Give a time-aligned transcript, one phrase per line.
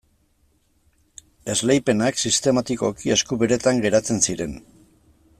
[1.53, 4.57] Esleipenak sistematikoki esku beretan geratzen ziren.